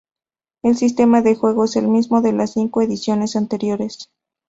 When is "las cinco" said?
2.33-2.81